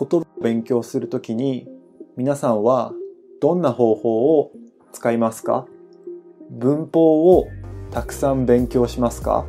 [0.00, 1.68] 言葉を勉強するときに
[2.16, 2.94] 皆さんは
[3.42, 4.50] どんな方法を
[4.92, 5.66] 使いますか？
[6.48, 7.48] 文法を
[7.90, 9.44] たくさん勉強しますか？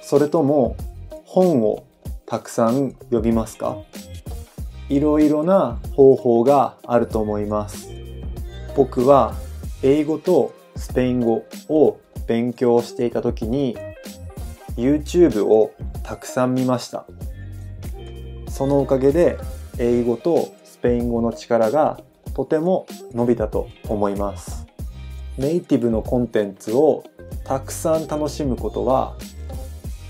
[0.00, 0.74] それとも
[1.26, 1.86] 本を
[2.24, 3.76] たくさん読みますか？
[4.88, 7.90] いろいろな方法があると思います。
[8.74, 9.34] 僕は
[9.82, 13.76] 英語とスペイン語を勉強していた時に
[14.76, 17.04] YouTube をたくさん見ました。
[18.48, 19.36] そのおかげで
[19.78, 22.00] 英語とスペイン語の力が
[22.34, 24.66] とても伸びたと思います。
[25.36, 27.04] ネイティブのコンテンツを
[27.44, 29.16] たくさん楽しむことは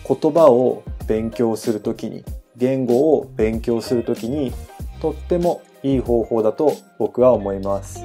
[0.06, 2.24] 言葉を勉強するときに
[2.56, 4.52] 言語を勉強するときに
[5.00, 8.04] とってもいい方法だと僕は思います。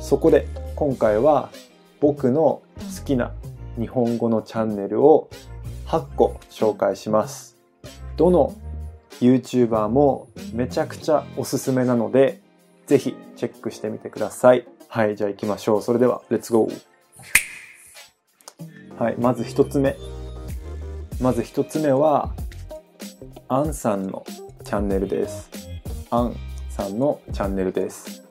[0.00, 1.50] そこで今回は
[2.00, 2.62] 僕の
[2.98, 3.32] 好きな
[3.78, 5.30] 日本語のチャンネルを
[5.86, 7.56] 8個紹介します。
[8.16, 8.54] どの
[9.24, 12.40] YouTuber もめちゃくちゃおすすめなので
[12.86, 14.66] ぜひチェックしてみてください。
[14.88, 15.82] はいじゃあ行きましょう。
[15.82, 19.96] それではレッツゴーはいまず1つ目。
[21.20, 22.34] まず1つ目は
[23.48, 24.24] アンさんの
[24.64, 25.50] チャンネルです。
[26.10, 26.36] アン
[26.68, 28.24] さんのチャンネルです。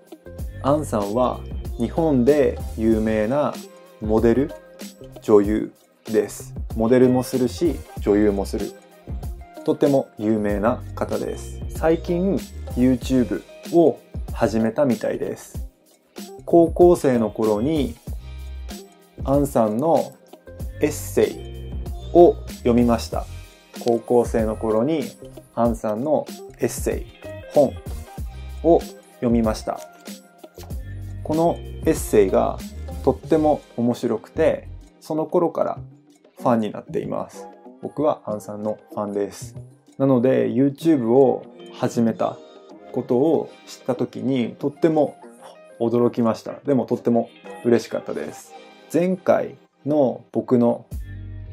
[0.62, 1.40] アンさんは
[1.78, 3.53] 日本で有名な
[4.02, 4.52] モデル
[5.22, 5.73] 女優
[6.06, 6.53] です。
[6.75, 8.72] モデルもするし女優もする。
[9.64, 11.61] とても有名な方です。
[11.69, 12.36] 最近
[12.75, 14.00] YouTube を
[14.33, 15.67] 始めたみたいです。
[16.45, 17.95] 高校生の頃に
[19.23, 20.14] アンさんの
[20.81, 21.72] エッセイ
[22.14, 23.25] を読みました。
[23.86, 25.03] 高校生の頃に
[25.56, 26.25] アンさんの
[26.59, 27.06] エッセイ
[27.53, 27.73] 本
[28.64, 28.81] を
[29.16, 29.80] 読みました。
[31.23, 32.58] このエッセイが
[33.06, 34.67] とっても面白くて
[35.00, 35.80] その頃から
[36.38, 37.47] ファンになっています。
[37.84, 39.58] 僕はアンさんのファンです。
[39.98, 42.38] なので YouTube を始めた
[42.94, 45.17] ことを知った時にとっても
[45.80, 46.53] 驚きました。
[46.66, 47.30] でもとっても
[47.66, 48.53] 嬉しかったです。
[48.92, 50.85] 前回の僕の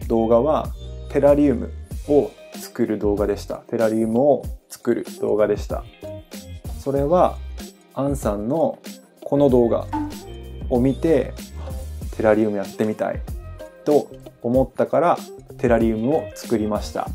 [0.07, 0.69] 動画は
[1.11, 1.73] テラリウム
[2.09, 3.57] を作る動画でした。
[3.57, 5.85] テラリウムを作る動画でした。
[6.79, 7.39] それは
[7.95, 8.79] アンさんの
[9.25, 9.89] この動画
[10.71, 11.35] を見て
[12.17, 13.21] テラリウムやってみたい
[13.85, 14.09] と
[14.43, 15.19] 思ったから
[15.59, 17.09] テラリウムを作りました、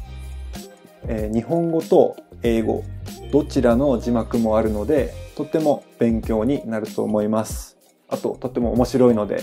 [1.08, 2.84] えー、日本語と英語
[3.32, 7.78] どちらの字幕もあるのでとっても勉強になると思います。
[8.08, 9.42] あととっても面白いので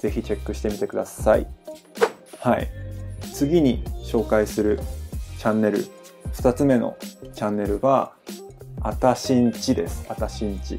[0.00, 1.46] ぜひチェックしてみてください。
[2.40, 2.68] はい。
[3.32, 4.80] 次に紹介する
[5.38, 5.86] チャンネル
[6.34, 6.96] 2つ目の
[7.34, 8.12] チャンネルは
[8.82, 10.04] あたしんちです。
[10.08, 10.78] あたしんち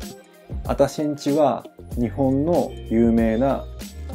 [0.66, 1.66] あたしんちは
[1.98, 3.66] 日本の有名な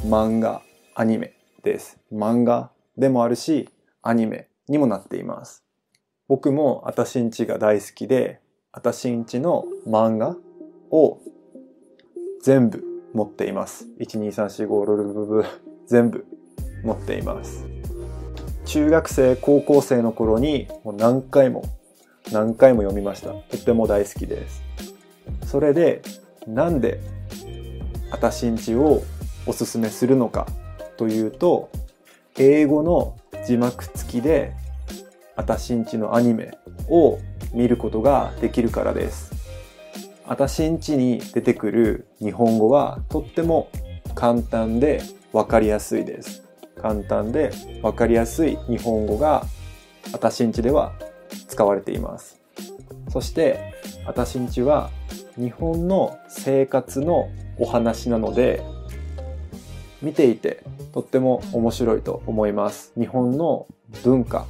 [0.06, 0.62] 漫画
[0.94, 1.35] アニメ。
[1.66, 1.98] です。
[2.12, 3.68] 漫画でもあるし
[4.00, 5.64] アニメにもなっています。
[6.28, 8.40] 僕もあたしんちが大好きで
[8.72, 10.36] あたしんちの漫画
[10.90, 11.20] を
[12.42, 12.82] 全部
[13.12, 13.86] 持っています。
[14.00, 15.44] 12345
[15.86, 16.24] 全部
[16.82, 17.66] 持っています
[18.64, 21.64] 中学生高校生の頃にもう何回も
[22.32, 24.64] 何回も読みましたとっても大好きです
[25.44, 26.02] それで
[26.46, 27.00] なんで
[28.10, 29.02] あたしんちを
[29.46, 30.46] おすすめするのか
[30.96, 31.70] というと
[32.38, 34.52] 英語の字幕付きで
[35.36, 36.56] あたしんちのアニメ
[36.88, 37.18] を
[37.52, 39.32] 見ることができるからです。
[40.26, 43.70] あたしんちに出てくる日本語はとっても
[44.14, 45.02] 簡単で
[45.32, 46.42] わかりやすいです。
[46.80, 47.52] 簡単で
[47.82, 49.44] わかりやすい日本語が
[50.12, 50.94] あたしんちでは
[51.48, 52.40] 使われています。
[53.08, 53.74] そして
[54.06, 54.90] あたしんちは
[55.36, 57.28] 日本の生活の
[57.58, 58.62] お話なので
[60.06, 60.62] 見ていて
[60.92, 62.92] とっても面白いと思います。
[62.96, 63.66] 日本の
[64.04, 64.46] 文化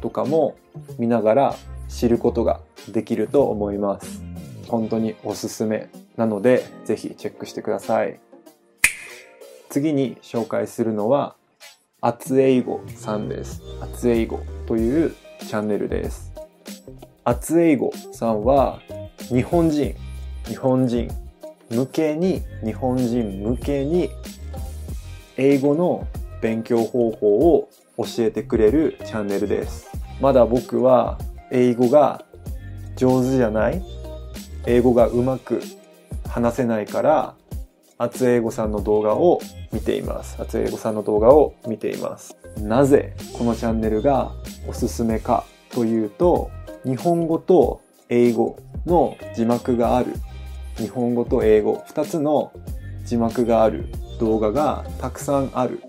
[0.00, 0.56] とかも
[1.00, 1.56] 見ながら
[1.88, 2.60] 知ることが
[2.92, 4.22] できると思います。
[4.68, 8.20] 本当におすすめなので、ぜひチェックしてください。
[9.68, 11.34] 次に紹介するのは、
[12.00, 13.62] あつえいごさんです。
[13.80, 14.38] あつえいご
[14.68, 16.32] というチャンネルです。
[17.24, 18.80] あつえいごさんは、
[19.26, 19.96] 日本人、
[20.46, 21.10] 日本人
[21.68, 24.08] 向けに、日本人向けに、
[25.42, 26.06] 英語の
[26.42, 29.90] 勉強方法を教えてくれるチャンネルです。
[30.20, 31.18] まだ僕は
[31.50, 32.26] 英語が
[32.94, 33.82] 上手じゃない。
[34.66, 35.62] 英語がうまく
[36.28, 37.34] 話せないから
[37.96, 39.40] 厚英語さんの動画を
[39.72, 40.36] 見ています。
[40.38, 42.36] 厚英語さんの動画を見ています。
[42.58, 44.32] なぜこのチャンネルが
[44.68, 46.50] おすすめかというと
[46.84, 50.12] 日本語と英語の字幕がある。
[50.76, 52.52] 日本語と英語2つの
[53.06, 53.86] 字幕がある。
[54.20, 55.82] 動画がたくさんある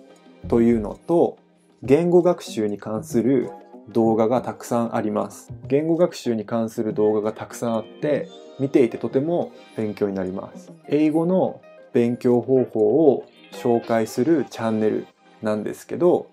[0.47, 1.37] というのと
[1.83, 3.51] 言語学習に関する
[3.89, 5.51] 動画がたくさんあります。
[5.67, 10.71] 言語学習に関する動画がたくさんあって見ていてとても勉強になります。
[10.87, 11.61] 英語の
[11.91, 15.07] 勉強方法を紹介するチャンネル
[15.41, 16.27] なんですけど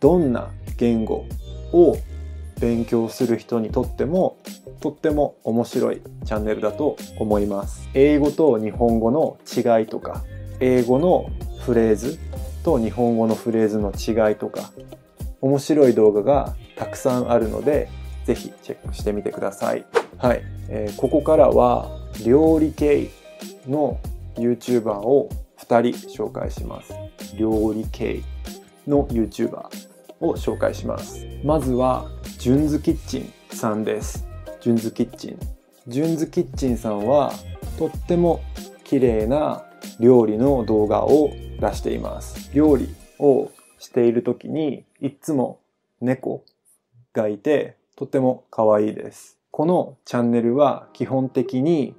[0.00, 1.26] どんな言語
[1.72, 1.96] を
[2.60, 4.38] 勉強する人にとっても
[4.80, 7.90] とっても面白いチャンネルだと思います。
[7.92, 10.24] 英語と日本語の違いとか
[10.60, 11.30] 英語の
[11.60, 12.18] フレーズ
[12.64, 14.70] と日本語のフレーズの違いとか
[15.40, 17.88] 面白い動画がたくさんあるので
[18.24, 19.86] ぜひチェックしてみてください。
[20.18, 21.88] はい、えー、ここからは
[22.24, 23.10] 料理系
[23.68, 24.00] の
[24.34, 26.92] YouTuber を2人紹介します。
[27.38, 28.22] 料理系
[28.86, 29.68] の YouTuber
[30.20, 31.26] を紹介します。
[31.44, 34.26] まずはジュンズキッチンさんです。
[34.60, 35.38] ジュンズキッチン。
[35.86, 37.32] ジュンズキッチンさんは
[37.78, 38.42] とっても
[38.82, 39.62] 綺麗な
[40.00, 41.30] 料理の動画を
[41.60, 42.50] 出しています。
[42.54, 42.88] 料理
[43.18, 45.60] をしている時にいつも
[46.00, 46.44] 猫
[47.12, 49.38] がいてとても可愛いです。
[49.50, 51.94] このチャンネルは基本的に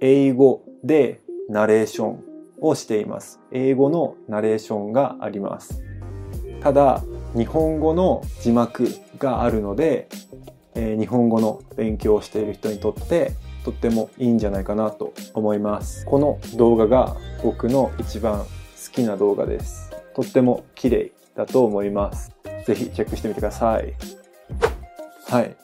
[0.00, 2.24] 英語でナレーション
[2.60, 3.40] をしています。
[3.50, 5.82] 英語のナレーションがあります。
[6.60, 7.02] ただ
[7.36, 8.88] 日本語の字幕
[9.18, 10.08] があるので、
[10.74, 13.32] えー、日本語の勉強をしている人にとって
[13.64, 16.04] とってもいいんじゃないかなと思います。
[16.04, 18.46] この動画が僕の一番好
[18.92, 19.90] きな動画です。
[20.14, 22.30] とっても綺麗だと思います。
[22.66, 23.94] ぜひチェックしてみてください。
[25.28, 25.56] はい。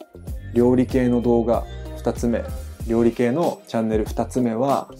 [0.54, 1.64] 料理系の動画
[1.98, 2.42] 2つ目。
[2.88, 4.90] 料理系のチャンネル2つ目は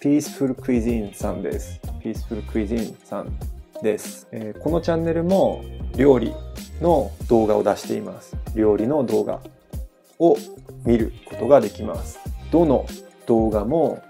[0.00, 1.80] Peaceful Cuisine さんです。
[2.02, 3.38] Peaceful Cuisine さん
[3.82, 5.64] です、えー、このチャンネルも
[5.96, 6.34] 料理
[6.80, 8.36] の動画を出しています。
[8.54, 9.40] 料理の動画。
[10.20, 10.36] を
[10.84, 12.20] 見ることができます。
[12.52, 12.86] どの
[13.26, 14.02] 動画も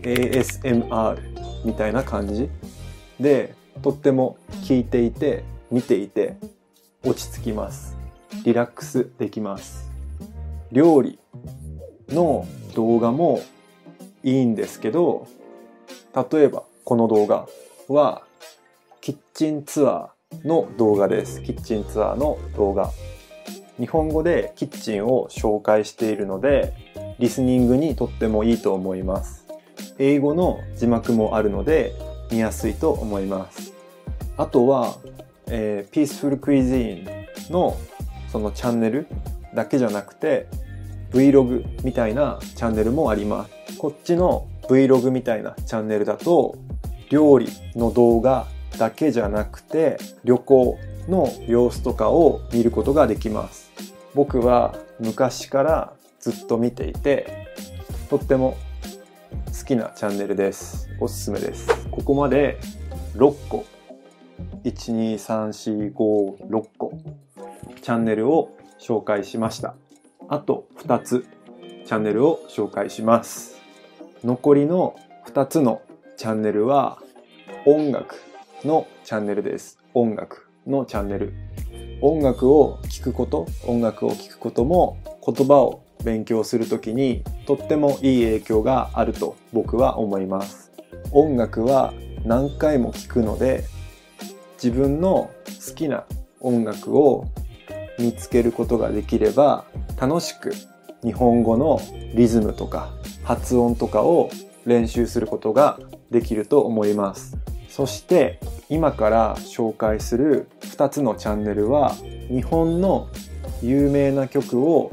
[0.00, 1.18] ASMR
[1.64, 2.48] みたいな感じ
[3.20, 6.36] でとっても聞いていて見ていて
[7.04, 7.96] 落ち着きます。
[8.44, 9.90] リラックスできます。
[10.72, 11.18] 料理
[12.08, 13.40] の動画も
[14.24, 15.26] いいんですけど
[16.32, 17.46] 例えばこの動画
[17.88, 18.22] は
[19.00, 21.42] キッチンツアーの動画です。
[21.42, 22.90] キッチンツアーの動画。
[23.78, 26.74] 日本語でキッチンを紹介しているので
[27.18, 29.46] リスニングにとってもいいと思います。
[29.98, 31.92] 英語の字幕もあるので
[32.30, 33.72] 見やすいと思います。
[34.36, 34.96] あとは、
[35.46, 37.06] えー、Peaceful Cuisine
[37.50, 37.76] の
[38.28, 39.06] そのチャンネル
[39.54, 40.46] だけじゃなくて
[41.12, 43.78] Vlog みたいなチャンネルもあります。
[43.78, 46.56] こっちの Vlog みたいなチャンネルだと
[47.10, 48.46] 料理の動画
[48.78, 50.78] だけじゃなくて旅行
[51.08, 53.70] の様子とかを見ることができます。
[54.14, 57.48] 僕は昔からずっと見ていて
[58.10, 58.56] とっても
[59.58, 60.88] 好きなチャンネルです。
[61.00, 61.68] おすすめです。
[61.90, 62.58] ここまで
[63.16, 63.64] 6個。
[64.64, 65.92] 12345
[66.48, 66.92] 6個。
[67.82, 69.74] チャンネルを紹介しました。
[70.28, 71.26] あと2つ
[71.84, 73.56] チャンネルを紹介します。
[74.24, 74.96] 残りの
[75.26, 75.82] 2つの
[76.16, 76.98] チャンネルは
[77.66, 78.31] 音楽。
[78.66, 79.78] のチャンネルです。
[79.94, 81.32] 音楽のチャンネル。
[82.00, 90.72] 音楽を聴くこと音楽を聴くことも言葉を勉強するときにとってもいい影響があると僕は思います。
[91.12, 91.92] 音楽は
[92.24, 93.64] 何回も聴くので
[94.54, 95.30] 自分の
[95.66, 96.04] 好きな
[96.40, 97.26] 音楽を
[97.98, 99.64] 見つけることができれば
[100.00, 100.52] 楽しく
[101.04, 101.80] 日本語の
[102.14, 102.92] リズムとか
[103.24, 104.30] 発音とかを
[104.64, 105.78] 練習することが
[106.10, 107.41] できると思います。
[107.72, 108.38] そして
[108.68, 111.94] 今から紹介する2つのチャンネルは
[112.28, 113.08] 日本の
[113.62, 114.90] 有名な曲を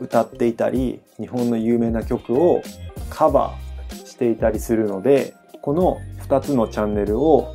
[0.00, 2.62] 歌っていたり日本の有名な曲を
[3.10, 7.54] カバーしていたりするのでこの2つのチャンネルを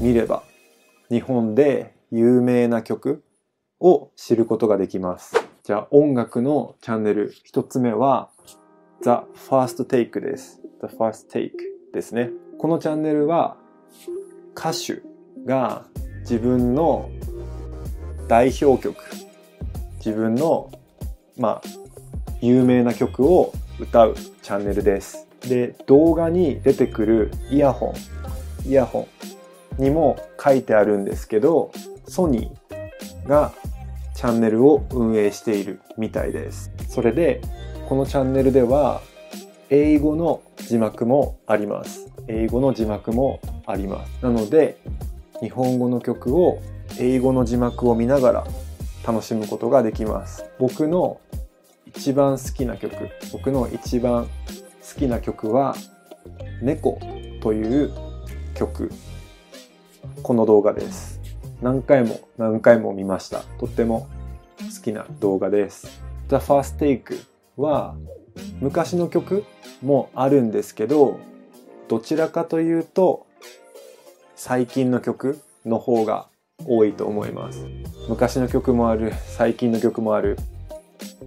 [0.00, 0.42] 見れば
[1.10, 3.22] 日本で有名な曲
[3.78, 5.36] を知ることができます。
[5.64, 8.30] じゃあ音楽のチャンネル一つ目は
[9.02, 9.10] The
[9.50, 10.62] First Take です。
[10.80, 11.50] The First Take
[11.92, 12.30] ですね。
[12.58, 13.57] このチャンネルは
[14.58, 15.02] 歌手
[15.46, 15.84] が
[16.22, 17.08] 自分の
[18.26, 18.96] 代表曲、
[19.98, 20.72] 自分の
[21.38, 21.68] まあ
[22.40, 25.28] 有名な曲を歌うチャンネルです。
[25.42, 27.94] で、動画に出てくるイヤホ
[28.66, 29.06] ン、イヤホ
[29.78, 31.70] ンにも書いてあるんですけど、
[32.08, 33.52] ソニーが
[34.16, 36.72] チャンネルを運営しているみたいです。
[36.88, 37.40] それで、
[37.88, 39.02] このチャンネルでは、
[39.70, 42.10] 英語の字幕もあります。
[42.26, 44.22] 英語の字幕もあります。
[44.22, 44.78] なので、
[45.40, 46.60] 日本語の曲を
[46.98, 48.46] 英語の字幕を見ながら
[49.06, 50.44] 楽しむことができます。
[50.58, 51.20] 僕の
[51.86, 52.94] 一番好きな曲、
[53.32, 55.76] 僕の一番好きな曲は、
[56.60, 56.98] 猫
[57.40, 57.92] という
[58.54, 58.90] 曲
[60.22, 61.20] この動画です。
[61.62, 63.40] 何回も何回も見ました。
[63.60, 64.08] とっても
[64.58, 66.02] 好きな動画です。
[66.28, 67.24] The First Take
[67.56, 67.94] は
[68.60, 69.44] 昔の曲
[69.82, 71.20] もあるんですけど、
[71.88, 73.27] どちらかというと
[74.40, 76.28] 最近の曲の方が
[76.64, 77.66] 多いと思います。
[78.08, 80.38] 昔の曲もある、最近の曲もある。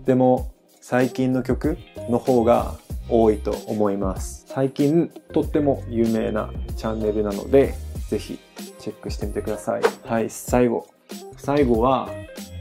[0.06, 1.77] でも最近の曲
[2.10, 2.75] の方が
[3.10, 4.46] 多いと思います。
[4.48, 7.74] 最近とっても有名なチャンネルなので、
[8.08, 8.39] ぜひ
[8.80, 9.82] チェックしてみてください。
[10.06, 10.88] はい、最後。
[11.36, 12.10] 最後は、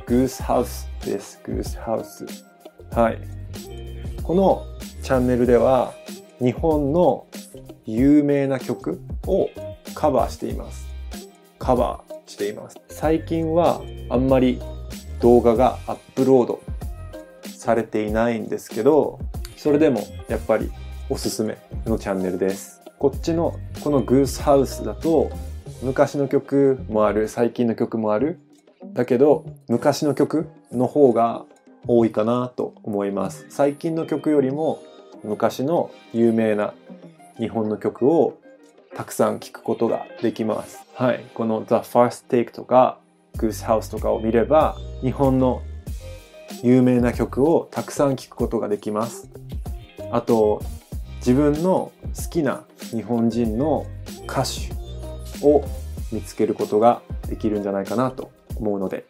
[0.04, 1.40] グースハウスです。
[1.44, 2.26] グースハウス。
[2.90, 3.18] はい。
[4.24, 4.64] この
[5.04, 5.94] チャンネルでは、
[6.40, 7.28] 日本の
[7.86, 9.48] 有名な曲を
[9.94, 10.88] カバーしています。
[11.58, 12.76] カバーしています。
[12.88, 14.60] 最近はあんまり
[15.20, 16.62] 動画がアップロード
[17.44, 19.18] されていないんですけど、
[19.56, 20.70] それでもやっぱり
[21.08, 22.80] おすすめのチャンネルです。
[22.98, 25.30] こっちのこのグースハウスだと
[25.82, 28.40] 昔の曲もある、最近の曲もある。
[28.94, 31.44] だけど昔の曲の方が
[31.86, 33.46] 多いかなと思います。
[33.50, 34.82] 最近の曲よりも
[35.22, 36.72] 昔の有名な
[37.38, 38.39] 日本の曲を
[38.96, 40.80] たくさん聴くことができます。
[40.94, 41.24] はい。
[41.34, 42.98] この The First Take とか
[43.36, 45.62] Goose House とかを見れば日本の
[46.62, 49.30] 有名な曲をたくさん聴くことができます。
[50.10, 50.62] あと、
[51.18, 53.86] 自分の好きな日本人の
[54.26, 54.72] 歌手
[55.46, 55.64] を
[56.10, 59.06] 見つけることができるんじゃないかなと思うので、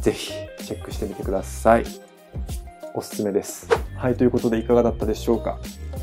[0.00, 0.32] ぜひ
[0.64, 1.84] チェックしてみてください。
[2.94, 3.68] おすすめです。
[3.96, 5.58] はい、ということでいかがだったでしょうか？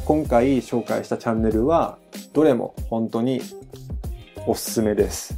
[0.08, 1.98] 今回紹介したチャンネルは、
[2.32, 3.42] どれも本当に
[4.46, 5.38] おすすめです。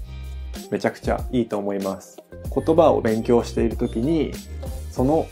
[0.69, 2.21] めちゃくちゃいいと思います。
[2.53, 4.31] 言葉を勉強している時に、
[4.91, 5.25] その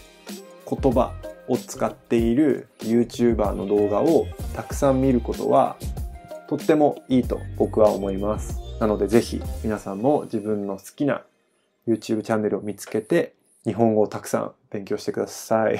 [0.67, 1.13] 言葉
[1.47, 4.25] を使っている YouTuber の動画を
[4.55, 5.77] たくさん見ることは
[6.49, 8.59] とってもいいと僕は思います。
[8.79, 11.21] なのでぜひ皆さんも自分の好きな
[11.87, 15.79] YouTube チャンネルを見つけて日本語をたくさん勉強してください。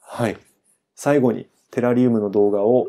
[0.00, 0.38] はい。
[0.94, 2.86] 最後にテラリウムの動画を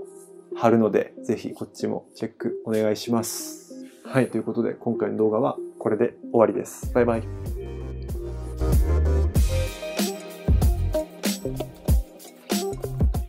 [0.56, 3.74] 貼るのでぜひこっちもチェックお願いします。
[4.06, 4.30] はい。
[4.30, 6.94] ということで今回の動画はこれで終わりです。
[6.94, 9.15] バイバイ。